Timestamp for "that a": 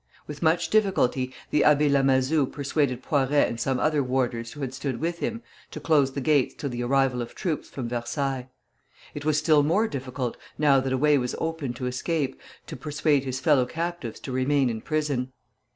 10.79-10.97